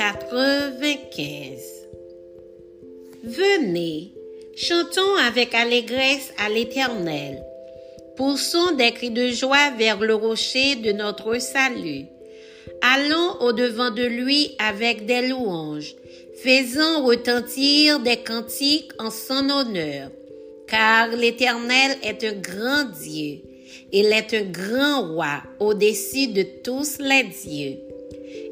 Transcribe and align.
95. 0.00 1.60
Venez, 3.22 4.12
chantons 4.56 5.16
avec 5.28 5.54
allégresse 5.54 6.32
à 6.38 6.48
l'Éternel. 6.48 7.44
Poussons 8.16 8.72
des 8.78 8.92
cris 8.92 9.10
de 9.10 9.28
joie 9.28 9.72
vers 9.76 10.00
le 10.00 10.14
rocher 10.14 10.76
de 10.76 10.92
notre 10.92 11.38
salut. 11.38 12.06
Allons 12.80 13.40
au-devant 13.40 13.90
de 13.90 14.04
lui 14.04 14.56
avec 14.58 15.04
des 15.04 15.28
louanges. 15.28 15.94
Faisons 16.42 17.04
retentir 17.04 18.00
des 18.00 18.16
cantiques 18.16 18.92
en 18.98 19.10
son 19.10 19.50
honneur. 19.50 20.10
Car 20.66 21.08
l'Éternel 21.08 21.98
est 22.02 22.24
un 22.24 22.32
grand 22.32 22.84
Dieu. 22.84 23.40
Il 23.92 24.06
est 24.06 24.32
un 24.32 24.44
grand 24.44 25.12
roi 25.12 25.42
au-dessus 25.58 26.28
de 26.28 26.46
tous 26.64 26.96
les 27.00 27.24
dieux. 27.24 27.80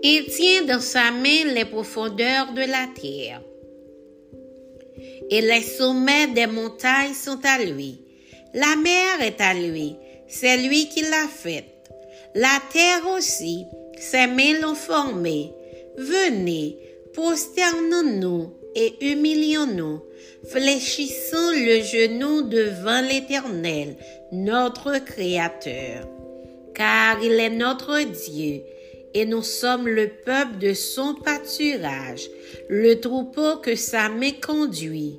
Il 0.02 0.27
tient 0.27 0.64
dans 0.64 0.80
sa 0.80 1.10
main 1.10 1.45
les 1.55 1.64
profondeurs 1.64 2.52
de 2.52 2.60
la 2.60 2.86
terre. 3.00 3.42
Et 5.30 5.41
les 5.41 5.62
sommets 5.62 6.28
des 6.28 6.46
montagnes 6.46 7.14
sont 7.14 7.41
à 7.45 7.62
lui. 7.64 8.00
La 8.55 8.77
mer 8.77 9.20
est 9.22 9.41
à 9.41 9.55
lui. 9.55 9.96
C'est 10.27 10.56
lui 10.59 10.88
qui 10.88 11.02
l'a 11.02 11.28
faite. 11.28 11.91
La 12.34 12.60
terre 12.72 13.06
aussi, 13.16 13.64
ses 13.98 14.27
mains 14.27 14.60
l'ont 14.60 14.74
formée. 14.74 15.52
Venez, 15.97 16.77
prosternons-nous 17.12 18.52
et 18.74 18.95
humilions-nous. 19.00 20.02
Fléchissons 20.48 21.50
le 21.52 21.80
genou 21.83 22.42
devant 22.42 23.00
l'Éternel, 23.00 23.97
notre 24.33 24.98
Créateur. 25.05 26.08
Car 26.74 27.22
il 27.22 27.33
est 27.33 27.50
notre 27.50 28.00
Dieu 28.02 28.62
et 29.14 29.26
nous 29.26 29.42
sommes 29.42 29.88
le 29.88 30.08
peuple 30.08 30.58
de 30.58 30.74
son 30.74 31.14
pâturage, 31.14 32.28
le 32.69 32.94
troupeau 32.94 33.56
que 33.56 33.74
sa 33.74 34.08
main 34.08 34.33
conduit. 34.33 35.19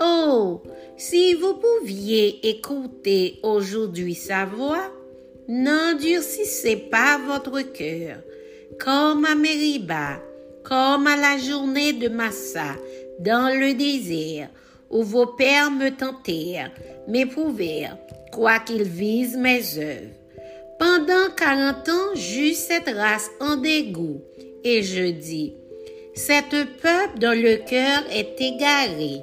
Oh, 0.00 0.62
si 0.96 1.34
vous 1.34 1.54
pouviez 1.54 2.48
écouter 2.48 3.40
aujourd'hui 3.42 4.14
sa 4.14 4.44
voix, 4.44 4.92
n'endurcissez 5.48 6.76
pas 6.76 7.18
votre 7.26 7.60
cœur, 7.72 8.18
comme 8.78 9.24
à 9.24 9.34
Mériba, 9.34 10.20
comme 10.62 11.06
à 11.06 11.16
la 11.16 11.38
journée 11.38 11.92
de 11.94 12.08
Massa, 12.08 12.76
dans 13.18 13.58
le 13.58 13.74
désert, 13.74 14.48
où 14.90 15.02
vos 15.02 15.26
pères 15.26 15.70
me 15.70 15.90
tentèrent, 15.90 16.70
m'éprouvèrent, 17.08 17.98
quoiqu'ils 18.30 18.84
visent 18.84 19.36
mes 19.36 19.78
œuvres. 19.78 20.14
Pendant 21.38 21.72
quarante 21.72 21.88
ans, 21.88 22.14
j'eus 22.14 22.54
cette 22.54 22.88
race 22.88 23.30
en 23.40 23.56
dégoût, 23.56 24.20
et 24.64 24.82
je 24.82 25.10
dis, 25.10 25.54
cette 26.14 26.50
peuple 26.50 27.18
dont 27.20 27.32
le 27.32 27.56
cœur 27.56 28.02
est 28.10 28.40
égaré. 28.40 29.20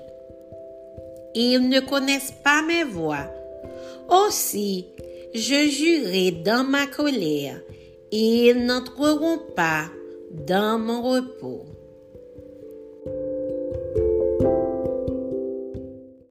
Ils 1.34 1.68
ne 1.68 1.80
connaissent 1.80 2.34
pas 2.44 2.62
mes 2.62 2.84
voix. 2.84 3.26
Aussi, 4.10 4.86
je 5.34 5.68
jurai 5.68 6.32
dans 6.32 6.64
ma 6.64 6.88
colère, 6.88 7.60
ils 8.12 8.66
n'entreront 8.66 9.40
pas 9.56 9.86
dans 10.32 10.80
mon 10.80 11.02
repos. 11.02 11.66